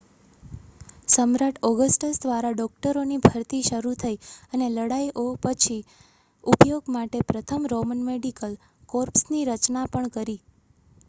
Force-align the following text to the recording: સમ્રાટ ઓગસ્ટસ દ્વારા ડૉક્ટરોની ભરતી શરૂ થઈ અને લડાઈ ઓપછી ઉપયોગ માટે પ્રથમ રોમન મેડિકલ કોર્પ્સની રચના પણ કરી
સમ્રાટ 1.07 1.59
ઓગસ્ટસ 1.67 2.19
દ્વારા 2.21 2.53
ડૉક્ટરોની 2.53 3.19
ભરતી 3.25 3.67
શરૂ 3.67 3.91
થઈ 3.99 4.15
અને 4.51 4.71
લડાઈ 4.71 5.11
ઓપછી 5.25 5.79
ઉપયોગ 6.45 6.91
માટે 6.97 7.23
પ્રથમ 7.29 7.71
રોમન 7.71 8.03
મેડિકલ 8.07 8.59
કોર્પ્સની 8.89 9.47
રચના 9.51 9.87
પણ 9.91 10.13
કરી 10.15 10.39